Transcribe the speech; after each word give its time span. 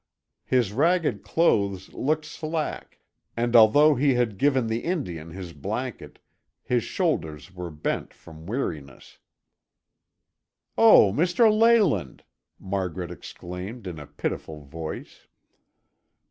His 0.45 0.73
ragged 0.73 1.21
clothes 1.21 1.93
looked 1.93 2.25
slack 2.25 2.97
and 3.37 3.55
although 3.55 3.93
he 3.93 4.15
had 4.15 4.39
given 4.39 4.65
the 4.65 4.79
Indian 4.83 5.29
his 5.29 5.53
blanket, 5.53 6.17
his 6.63 6.83
shoulders 6.83 7.53
were 7.53 7.69
bent 7.69 8.11
from 8.11 8.47
weariness. 8.47 9.19
"Oh, 10.75 11.11
Mr. 11.13 11.55
Leyland!" 11.55 12.23
Margaret 12.59 13.11
exclaimed 13.11 13.85
in 13.85 13.99
a 13.99 14.07
pitiful 14.07 14.65
voice. 14.65 15.27